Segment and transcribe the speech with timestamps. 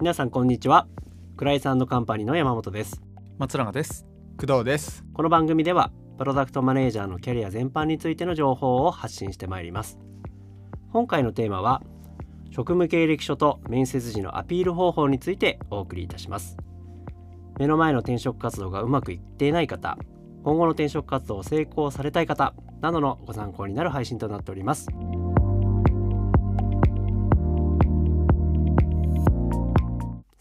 [0.00, 0.86] 皆さんこんにちは。
[1.36, 3.02] クライサンドカンパニーの山本です。
[3.38, 4.06] 松永です。
[4.38, 5.04] 工藤です。
[5.14, 9.98] この番組ではプロダクトマネージャーのキャリア全般についての情報を発信してまいります。
[10.92, 11.82] 今回のテーマは
[12.50, 16.56] 職務経歴書と面接時のアピール方法についてお送りいたします。
[17.58, 19.96] 目の前の転職活動がうまくいっていない方
[20.44, 24.88] 今後の転職活動を成功されたい方などのご参考になる配信となっております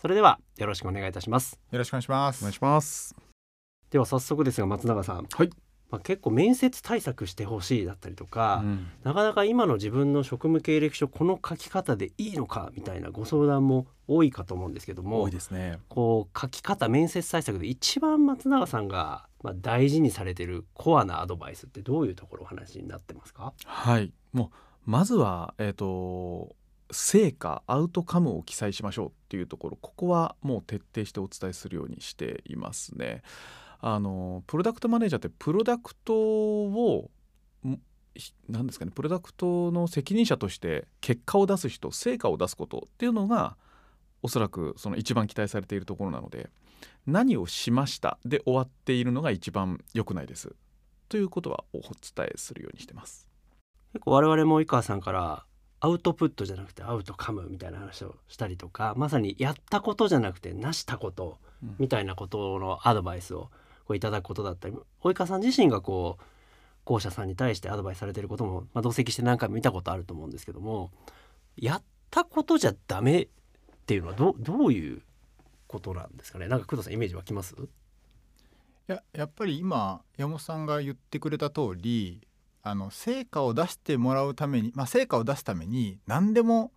[0.05, 1.59] それではよろしくお願いいたします。
[1.71, 3.15] よろしくお願いしまお願いすします。
[3.89, 5.49] では早速ですが松永さん、はい。
[5.89, 8.87] まあ、結構面接対策してほしいだったりとか、うん。
[9.03, 15.79] なかなか今の自分の職務経歴書この書き方でいいのかみたいなご相談も多いかと思うんですけども多いですね。
[15.89, 24.51] こう書き方面接対策で一番松永さんがまあ大事にされてるコアなアドバイスってどういうところお話になってますかはいも
[24.85, 26.55] うまずはえっ、と
[26.91, 33.21] 成果アウトカムを記載しましょうっていうところここはもう徹底してお伝えするようにしていますね
[33.79, 37.09] あのプロダクトマネージャーってプロダクトを
[37.65, 37.79] ん
[38.15, 43.57] ひなんですかねプロダクトの責任者として結果を出す人成果を出すことっていうのが
[44.21, 46.49] おそらくその一番期待されているところなので
[47.05, 50.55] 何をしましたで終わっているのが一番良くないです
[51.09, 53.27] ということはお伝えするようにしてます。
[53.93, 55.45] 結構我々も及川さんから
[55.85, 61.75] アウトプットじゃなくてアウトカムみたいな話をしたりとかまさにやったことじゃなくてなしたことうん。
[61.77, 63.49] みたいなことのアドバイスを
[63.85, 66.23] こういただくことだったり及川さん自身がこう
[66.85, 70.91] 校舎さんに対してアドバイスされてることも、まあ、同席して何回も見たことあると思うんですけども
[71.55, 73.27] やったことじゃダメっ
[73.85, 75.01] ていうのはどどういう
[75.67, 76.47] ことなんですかね？
[76.47, 77.55] なんか工藤さんイメージ湧きます？
[77.55, 77.57] い
[78.87, 82.21] ややっぱり今山本さんが言ってくれた通り
[82.67, 86.71] あの成果を出してもらうために、まあ、成果を出すために何でも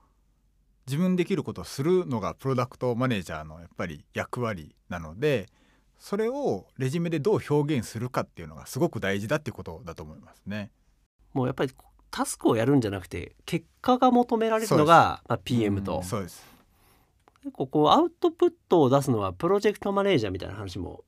[0.86, 5.48] 自分できることをするのがプロダクトマネージャーのやっぱり役割なので
[5.98, 10.70] それをレジュメでどう表現するかっていうのがすごく大事だっていうことだと思いますね。
[11.32, 11.72] もうやっぱり
[12.10, 15.96] タスクをやるんじゃなくて結果が求められるのが、まあ、PM と。
[15.96, 16.44] うんそうです。
[17.42, 21.02] 結構こうアウトプットを出すのはプロジェクトマネージャーみたいな話も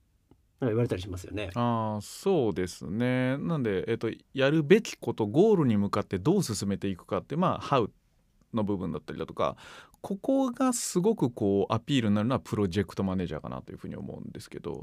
[0.66, 1.50] 言われたりしますよね。
[1.54, 3.38] あそうですね。
[3.38, 7.90] なんで、えっと、やるべきことゴールに向かってどう進めていくかってまあ「How」
[8.52, 9.56] の部分だったりだとか
[10.00, 14.82] ここがすごくこうアピールになるのはプロジェクトマネージャーかなというふうに思うんですけどやっ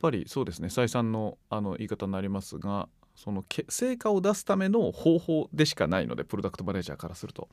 [0.00, 0.68] ぱりそうですね。
[0.68, 7.48] 再三のあの言い方になりますがその成果を出すための方法でしかないのでプロダクトマネージャーからすると。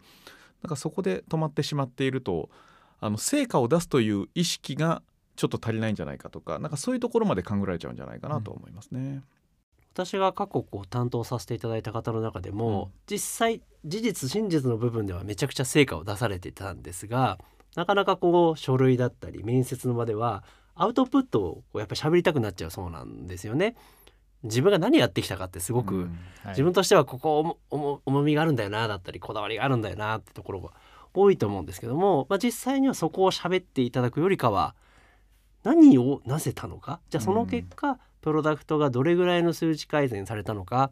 [0.62, 2.50] なんかそこで止まってしまっていると
[3.00, 5.02] あの成果を出すという意識が
[5.40, 9.24] ちょっと足りないんじゃないかとかなんかそういうところまで考えられちゃうんじゃないかなと思いますね。
[9.94, 17.40] 私が過去こう担当させていただいた方の中でも、うん実際事実真実の部分ではめちゃくちゃ成果を出されていたんですが
[17.78, 20.44] なかなかこう書類だったり面接の場では
[20.76, 23.76] アウトプットをこうやっぱり喋りたくなっちゃうそうなんですよね。
[24.44, 26.10] 自分が何やってきたかってすごく、うんはい
[26.50, 30.72] 自分としてはここ重みがあるんだよなだったりこだわりがあるんだよなってところが
[31.14, 34.76] 多いと思うんですけども、まあ、実際にはそこを喋っていただくよりかは
[35.64, 37.00] 何をなせたのか？
[37.10, 40.92] じゃあその結果、プロダクトがどれぐらいの数値改善されたのか、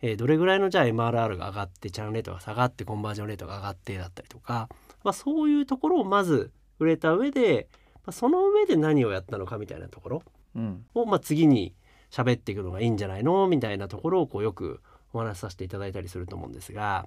[0.00, 4.68] えーどれぐらいのじゃあ MRR が上がってチャンレートが下がってコンバージョンレートが上がってだったりとか、
[5.04, 10.22] まあ、そういうところをまず触れた上で、まあ、その上で何をやったのかみたいなところ。
[10.56, 10.84] うん。
[10.94, 11.74] を、まあ、次に
[12.10, 13.46] 喋っていくのがいいんじゃないの？
[13.46, 14.80] みたいなところをこうよく
[15.12, 16.82] お話しさせていただいたりすると思うんですが。
[16.82, 17.06] や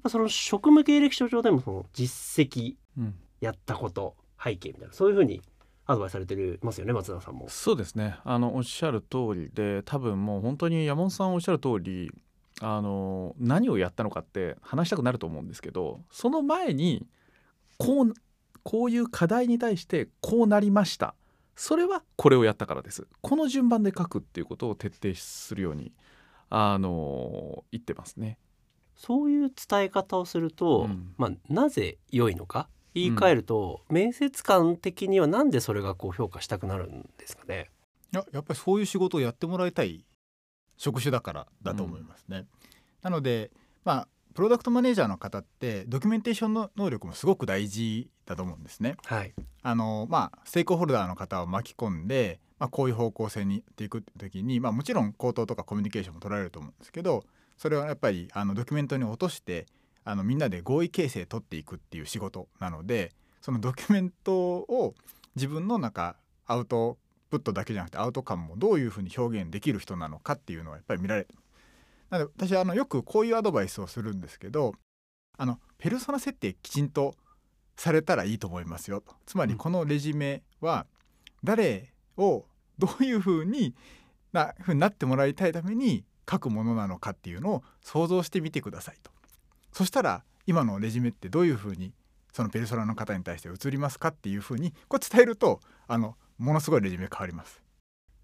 [0.00, 3.14] っぱその職務経歴書上でもその実績うん。
[3.40, 5.40] やったこと背景みたいなそういうふうに
[5.86, 7.48] アドバイスされてるますよね松永さんも。
[7.48, 12.10] そうですねあのおっしゃる通りで多分もう本当に山本さんおっしゃる通り
[12.60, 17.06] あの何をやったのかって話したくなると思うんですけどその前に
[17.78, 18.14] こう
[18.62, 21.14] こういう課題に対してこうなりました
[21.56, 25.92] それはこれをやったからですこの順番で書くっていうことを徹底するように
[26.48, 28.38] あの言ってますね。
[28.96, 37.70] そういう伝え方をすると、うんまあ、なぜ良いのか言い換えると、面接官的にはなんでそれがこう評価したくなるんですかね？
[38.12, 40.04] いややっぱりそういう仕事をやってもらいたい
[40.76, 42.46] 職種だからだと思いますね。
[43.02, 43.50] なので
[43.84, 48.96] まあプロダクトマネージャーの方ってドキュメンテーションの能力もすごく大事だと思うんですね。
[49.04, 49.32] はい、
[49.62, 57.24] あのまあステークホルダーの方を巻き込んで、まあ、こういう方向性にっていく時に、まあ、もちろん口頭とかコミュニケーションも取られると思うんですけど
[57.56, 59.66] それはやっぱりあのドキュメントに落として
[60.04, 64.94] あのみんなで合意形成取っていくっていう仕事なのでそのドキュメントを
[65.34, 66.16] 自分の中
[66.46, 66.98] アウト
[67.30, 71.34] プットだけじゃなくてアウトカムもどういうふうに表現できる人なのかっていうのはやっぱり見られて
[72.10, 74.74] なので私はあのよくこういうアドバイスをするんですけど
[75.36, 77.14] あのペルソナ設定きちんと
[77.76, 79.14] されたらいいと思いますよと。
[79.26, 80.86] つまりこのレジュメは
[81.42, 82.44] 誰を
[82.78, 83.74] どういうふうに
[84.32, 89.10] なふうになってもらいたいために書くものなのかっていうのを想像してみてくださいと
[89.74, 91.92] そしたら今のレジュメってどういうふうに
[92.32, 97.62] そのペルソナの方に対して映りますかっていうふうにこう伝えるとあのものすごいレジュメ変わります。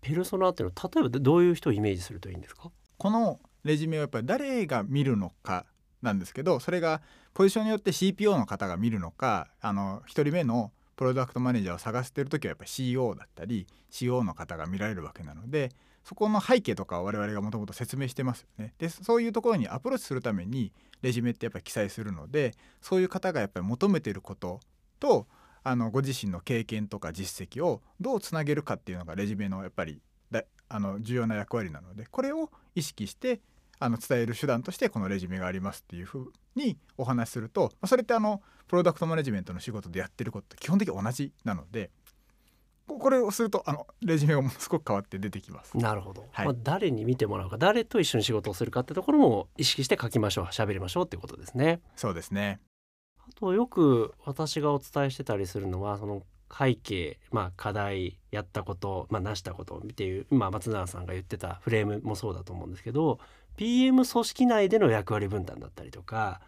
[0.01, 2.71] ペルソナっていうのは例えばどういう人をイメージするといいんですか？
[2.97, 5.67] このレジュメはやっぱり誰が見るのか
[6.03, 7.03] なんですけどそれが
[7.35, 15.71] ポジションによって CPO の方が見るのかあの1人目のプロダクトマネージャーを探してる時はやっぱり CEO だったり CO の方が見られるわけなので
[16.05, 18.75] そこの背景とか我々がもともと説明してますよね。
[18.79, 24.61] でそういうところにアプローチするためにレジュメってやっぱり記載するのでそういう方がやっぱり求めていること
[24.99, 25.27] と
[25.63, 30.01] あのご自身の経験とか実績をどうつなげるかっていうのがレジュメのやっぱり
[30.31, 33.41] だあの重要な役割なのでこれを意識して
[33.79, 41.91] あの伝える手段としてこのレジュメがありますっていうふうにお話しするとそれってあのプロダクトマネジメントの仕事でやってることと基本的に同じなので
[42.99, 45.77] これをするとあのレジュメがものすごく変わって出てきます。
[45.77, 51.81] なるほど、はいまあ、誰に見てもらうか誰と一緒に仕事をするかってところも意識して書きましょう喋りましょうっていうことですね。
[51.97, 52.61] そうですね
[53.19, 56.23] あとよく私がお伝えしてたりするのはその
[56.57, 63.21] 背景、まあ、課題やったこと、まあ、成したことっていう今松永さんが言ってたフレームもそうだと思うんですけど
[63.57, 66.41] PM 組織内での役割分担だったりとか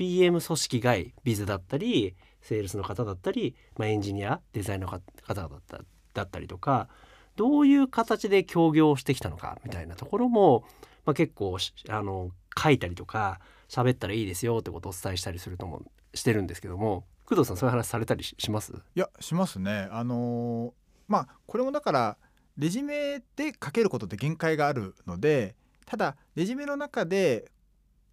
[0.00, 4.98] PM 組織外ビズだったりセールスの方だったり、まあ、エンジニアデザインの方
[5.34, 5.80] だった
[6.14, 6.88] だったりとか
[7.36, 10.64] どういう形で協業してきたのかみたいなところも、
[11.04, 11.58] まあ、結構
[11.90, 15.82] あの書いたりとか喋ったらいいですよってことをお伝えしたりするとも
[16.14, 18.72] してるんですけども工藤さんそういう話されたりします？
[18.72, 19.86] いやしますね。
[19.92, 20.72] あのー
[21.08, 22.16] まあこれもだから
[22.56, 27.52] レジメで書けることって限界があるのでただレジュメの中で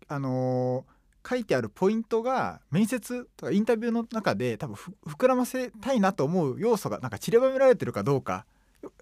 [0.09, 0.96] あのー
[1.27, 4.75] 書いてあるポイントが面接とかインタビューの中で多分
[5.05, 8.45] 膨らませたいなと思う要素がなんか散りばめられてるかどうか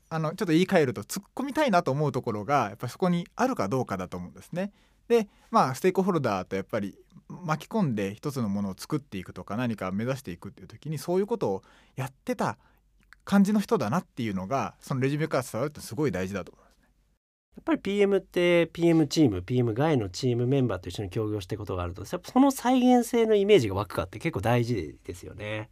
[0.09, 4.71] あのちょっと言い換えると突っ込みたいなと思うところがやっぱそこにあるかどうかだと思うんですね。
[5.07, 6.97] でまあステークホルダーとやっぱり
[7.29, 11.63] 巻き込んで一つのものを作っていくとか何か目指していくっていう時にそういうことを
[11.95, 12.57] やってた
[13.23, 16.64] 感じの人だなっていうのがそのレジュメから伝わるってすごい大事だと思います。
[17.55, 25.69] やっぱり PM って PM チーム PM 外のチームメンバーと一緒に協業していくことがあるとその再現性のイメージが湧くかって結構大事ですよね。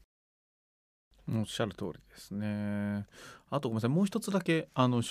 [1.30, 3.06] おっしゃる通りですね。
[3.50, 5.02] あとごめんなさいもう一つだけあの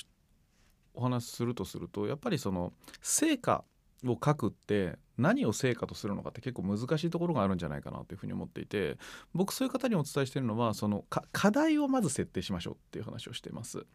[0.94, 3.64] お話しするとするとやっぱりその成果
[4.04, 8.98] を書くって何を成果とするのかって結構難しいところがあるんじゃないかなというふうに思っていて
[9.34, 13.86] 僕そういう方にお伝えしているのはその課題をまず設定しましょうっていう話をしています。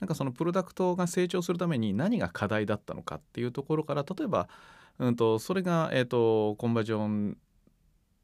[0.00, 4.48] なんかそのプロダクトが成長するために何が課題だったのかっていうところから例えば、
[4.98, 7.38] うん、とそれが、えー、とコンバージョン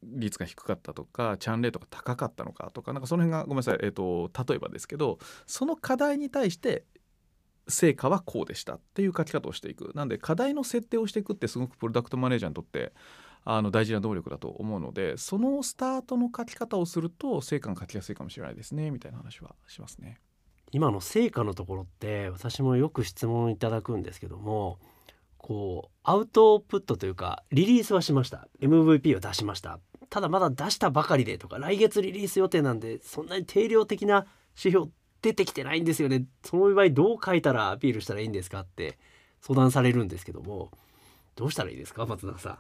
[0.03, 6.85] 率が低かったとかチャンレートが高かったのかとかなんかその辺がごめんなさい、えー、と例えばですけどその課題に対して
[7.69, 12.93] 成果はこうでしたっていう書き方をしていくなんで課題の設定をしていくってすごくプロダクトマネージャーにとって
[13.45, 20.21] あの大事な動力だと思うのでそのスタートの書き方をすると成果が書きやすいかもしれないですねみたいな話はしますね。
[20.73, 24.79] 今の成果のところって私もよく質問いただくんですけども
[25.39, 28.47] こうアウトプットというかリリースはしました。
[28.61, 29.81] MVP を出しました。
[30.11, 34.89] ただまだ出したばかりでとか来月リリース予定なんでそんなに定量的な指標
[35.23, 36.25] 出てきてないんですよね。
[36.45, 38.99] その場合どう書いたらアピールしたらいいんですかって
[39.41, 40.71] 相談されるんですけども
[41.37, 42.59] どうしたらいいですか松永さん。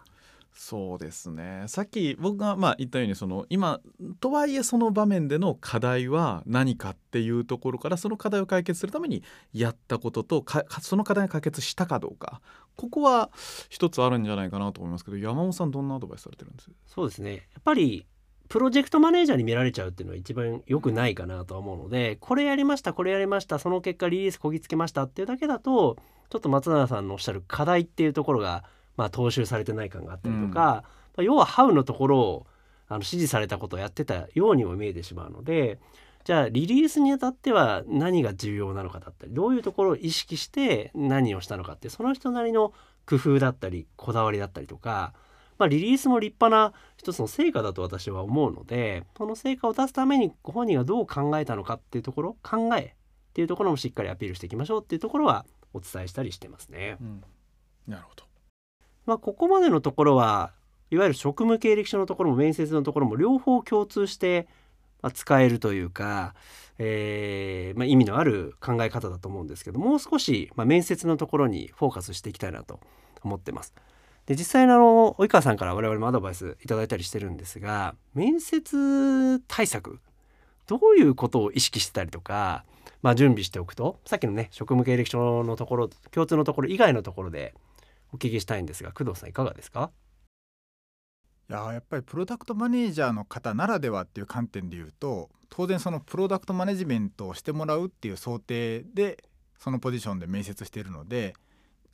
[0.53, 1.65] そうですね。
[1.69, 3.81] さっき僕がまあ言ったようにその今
[4.21, 12.43] とはいえその場面での課題は何かっていうところからその課題を解決するためにやったこととかその課題が解決したかどうか
[12.77, 13.31] ここは
[13.69, 16.71] 一つあるんじゃないかなと思いますけど山本さんどんなアドバイスされてるんです？
[16.87, 17.35] そうですね。
[17.35, 18.07] やっぱり
[18.49, 25.97] プロジェクトマネージャーに見られちゃうっていうのは一番良くないかなとは思うのでこれやりましたこれやりましたその結果リリースこぎつけましたっていうだけだと
[26.31, 28.65] ちょっと松永さんのおっしゃる課題っていうところが
[29.01, 30.85] まあ踏襲されてない感があったりとか、ま
[31.19, 32.47] あ要はハウのところを
[32.89, 35.79] あの指示されたことをやってたようにも見えてしまうので
[36.25, 42.75] じゃあリリースにあたっては何が重要なのかだったりどういうところを意識して何をしたのかってその人なりの
[43.07, 45.15] 工夫だったりこだわりだったりとか
[45.61, 56.97] まあ、リリースも立派な一つの成果だと私は思うのでその成果を出すためにご本人がどう考えたのかっていうところ考えっていうところもしっかりアピールしていきましょうっていうところはお伝えしたりしてますね。
[56.99, 57.23] うん、
[57.87, 58.25] なるほど
[59.07, 60.53] まあ、ここまでのところは
[60.91, 64.49] いわゆる職務経歴書のところも面接のところも両方共通して
[65.15, 66.35] 使えるというか、
[66.79, 72.81] えーまあ、意味のある考え方だと思うんですけどもう少しまあ面接のところにフォーカスしていきたいなと
[73.23, 73.75] 思ってます。
[74.27, 79.99] で実際のあの及川さんから我々もアドバイスいただいたりしてるんですが面接対策
[80.67, 82.65] どういうことを意識してたりとか、
[83.03, 87.55] まあ、準備しておくとさっきのね職務経歴書のところ共通のところ以外のところで
[88.13, 89.91] お聞きしたいんですが工藤さんいかがですか？
[91.49, 99.25] いやーやっぱりプロダクトマネージャーの方ならではっていう観点で言うと当然そのプロダクトマネジメントをしてもらうっていう想定で
[99.59, 101.35] そのポジションで面接しているので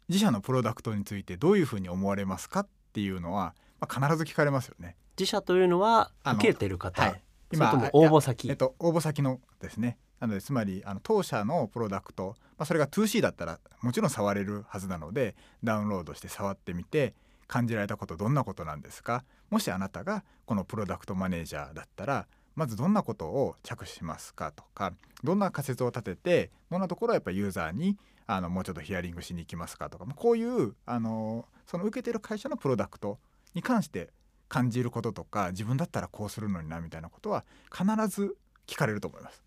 [0.08, 4.94] 自社のプロダクトについてどういうふうに思われますかっていうのは、まあ、必ず聞かれますよね。
[5.18, 7.22] 自社というのは受けてる方、はい、
[7.54, 8.50] それとも応募先？
[8.50, 17.14] えっと、応募先のですねなのでつまりあの当社のプロダクト、まあ、それが 2C だったらもちろん触れるはずなのでダウンロードして触ってみて
[17.46, 19.24] 感じられたことどんなことなんですか？
[19.50, 24.92] もしあなたがこのプロダクトマネージャーだったらまずどんなことを着手しますかとか
[25.22, 27.96] どんな仮説を立ててどんなところはやっぱユーザーに
[28.26, 33.18] あのもうちょっとヒアリングしに行きますかとかこういうあのその受けてる会社のプロダクト
[33.54, 34.08] に関して
[34.48, 39.45] 感じることとか自分だったらこうするのになみたいなことは必ず聞かれると思います。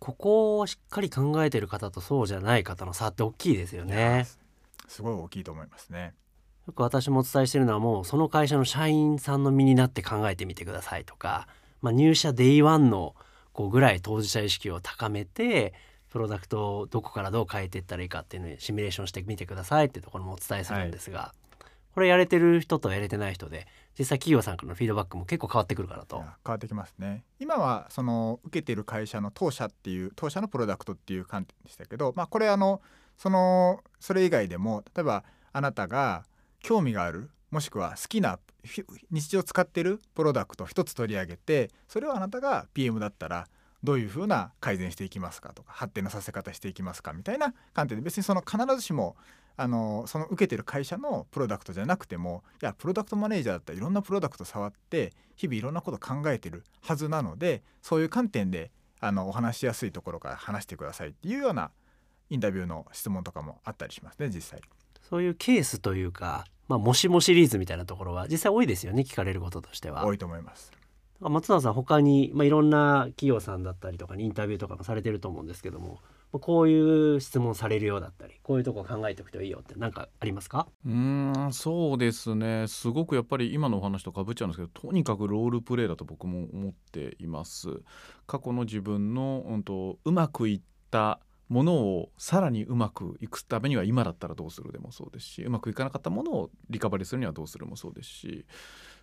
[0.00, 4.26] ここをしっかり考えてる方とそうじゃない方の差って大きいですよね。
[4.88, 6.14] すごい大きいと思いますね。
[6.66, 11.46] よく私もお伝えしてるのはもうその会社の社員さんの身になって考えてみてくださいとか、
[11.82, 13.14] まあ、入社 day one の
[13.52, 15.74] こうぐらい当事者意識を高めて
[16.10, 21.34] プロダクトをどこからどう変えていったらいいかっていうのをシミュレーションしてみてくださいってところもお伝えするんですが、
[21.94, 23.66] これやれてる人とやれてない人で
[23.98, 26.18] 実際企業さんからのフィードバックも結構変わってくるからと。
[26.18, 32.80] 変わってきますね今はその受けてる会社の当社っていう当社のプロダクトっていう観点でしたけど、まあ、これあの
[33.16, 36.24] そのそれ以外でも例えばあなたが
[36.60, 38.38] 興味があるもしくは好きな
[39.10, 43.48] 日常使ってるプロダクト一つ取り上げてそれをあなたが PM だったら
[43.82, 49.16] どういうふうな改善していきますかとか発展のさせ方していきますかみたいな観点で別にその必ずしも
[49.60, 61.72] あのその受けてる会社のプロダクトじゃなくてもいやプロダクトマネージャーだったらいろんなプロダクト触って日々いろんなこと考えてるはずなのでそういう観点であのお話しやすいところから話してくださいっていうような
[62.30, 64.62] インタビューの質問とかもあったりしますね実際。
[65.02, 70.06] そういうケースというか、まあ、もしもシリーズみたいなところは実際多いですよね聞かれることとしては。
[70.06, 70.72] 多いと思います。
[71.20, 76.00] 松永さん他に、まあ、いろんな企業さんだったりとかにインタビューとかもされてると思うんですけどもまあ
[76.38, 80.68] こういう質問されるようだったりこういうとこ考えておくといいよって何かありますか？
[80.86, 82.66] うんそうですね。
[82.68, 87.82] すごくやっぱり今のお話とかぶっちゃうんですけどとにかくロールプレイだと僕も思っています。
[88.26, 90.60] 過去の自分の、うん、とうまくいっ
[90.90, 91.18] た
[91.48, 98.46] ものをさらにうまくいくためには今だったらどうするでもそうですしうまくいかなかったものをリカバリーするにはどうするもそうですし。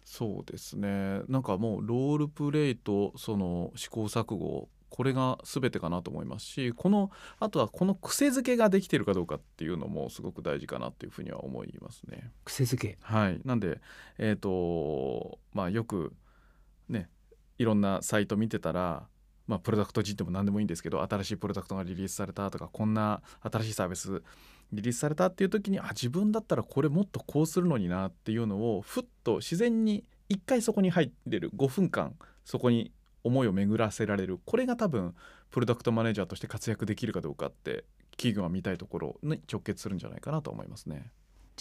[0.10, 1.20] そうですね。
[1.28, 12.32] なんかもうロールプレイとその試行錯誤これが全てかなと思いますしこのあとはこの癖づけができてるかどうかっていうのもすごく大事かなっていうふうには思いますね。
[12.46, 12.98] 癖づけ？
[13.02, 13.80] はい、なんで
[14.18, 16.16] えっ、とまあよく
[16.90, 17.12] ね
[17.60, 19.08] いろんなサイト見てたら
[19.46, 24.24] まあプロダクト人でも何でもいいんですけど新しいプロダクトがリリースされたとかこんな新しいサービス
[24.74, 32.92] リリースされたっていう時にあ自分だったらこれもっとこうするのになっていうのをふっと自然に一回そこに入れる5分間そこに
[33.28, 35.14] 思いを巡らせられるこれが多分
[35.52, 41.12] プロダクトマネージャーとして活躍できるかどうかって企業が見たいところに直結するんじゃないかなと思いますね。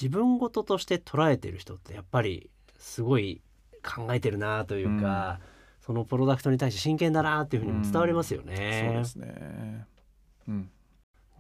[0.01, 3.43] 自分事として捉えてる人ってやっぱりすごい
[3.83, 5.41] 考えてるなというか、
[5.81, 8.85] そのプロダクトに対して真剣だなっていうふうにも伝わりますよね。
[8.87, 9.87] そうですね。
[10.49, 10.71] うん。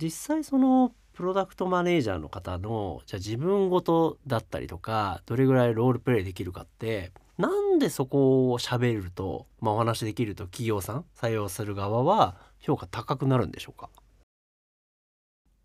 [0.00, 13.90] 実際そのプロダクトマネージャーの方のじゃあ自分ごとだったりとかどれぐらいロールプレイできるかってなんでそこを喋ると、まあ、お話できると企業さん採用する側は評価高くなるんでしょうか？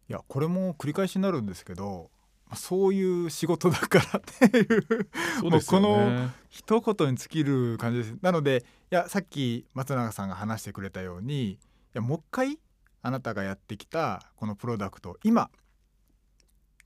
[0.10, 2.12] いやこれも繰り返しになるんですけど
[2.48, 5.10] まあそういう仕事だからっていう
[5.40, 6.30] そうですよもうこね。
[6.50, 11.60] 一言に尽きる感じですなのでいやさっき松永さんが話してくれたようにい
[11.94, 12.60] やもう一回
[13.02, 15.50] あなたがやってきたこのプロダクト今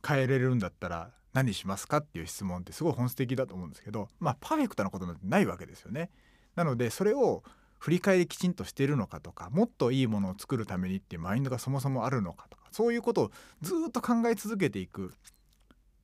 [0.07, 6.09] 変えれるんだったら何しますかっていう質問ってすごい本質的だと思うんですけどまあパーフェクトなことなんてないわけですよね。
[6.55, 7.43] なのでそれを
[7.77, 15.13] 振り返りきちんとしているのかとかもっといいものを作るためにっていうマインドがそもそもあるのかとかそういうことをずっと考え続けていく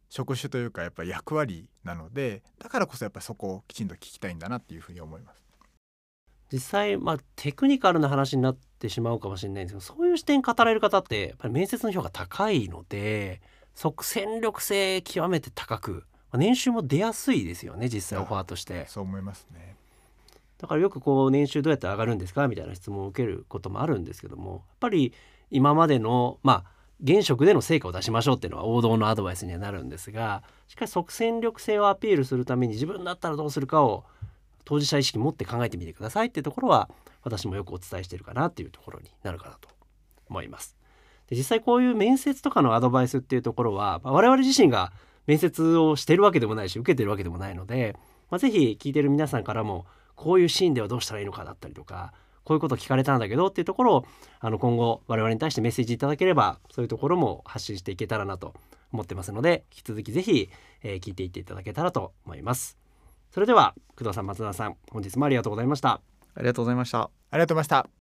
[0.10, 5.42] 職種というかやっぱり役割なのでだからこそやっぱりそこをきちんと聞きたいんだなっていうふうに思います。
[6.52, 13.42] 実際まあテクニカルな話になってしまうかもしれないんですけどそういう視点語られる方ってやっぱり面接の評価高いので
[13.82, 15.92] 即戦力性極めて高く、
[16.32, 18.86] まあ年収も出やすいですよね実際オファーとして。
[18.88, 19.76] そう思いますね。
[20.60, 25.14] だからよくこう年収どうやって上がるんですかみたいな質問を受けることもあるんですけどもやっぱり
[25.50, 26.72] 今までのまあ
[27.04, 34.04] 現職での成果を出しましょうっていうのは王道のアドバイスにはなるんですがしっかり即戦力性をアピールするために自分だったらどうするかを
[34.64, 36.88] 当事者意識持って考えてみてくださいっていうところは
[37.24, 39.70] 私もよくお伝えしているかなっていうところになるかなと
[40.30, 40.81] 思います。
[41.32, 44.92] で実際こういう面接とかのアドバイスっていうところは、まあ我々自身が
[45.28, 47.96] 面接をしてるわけでもないし受けてるわけでもないので、
[48.30, 49.86] まあ、ぜひ聞いてる皆さんからも
[50.16, 52.12] こういうシーンではどうしたらいいのかだったりとか
[52.44, 54.06] こういうこと聞かれたんだけどっていうところを
[54.42, 58.54] あの今後我々に対してメッセージいただければそういうところも発信していけたらなと
[58.92, 60.50] 思ってますので引き続きぜひ、
[60.84, 62.78] えー聞いていっていただけたらと思います。
[63.30, 66.02] それでは工藤さん松田さん本日もありがとうございました。
[66.36, 67.00] ありがとうございました
[67.32, 68.01] ありがとうございました